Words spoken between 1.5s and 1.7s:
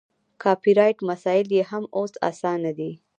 یې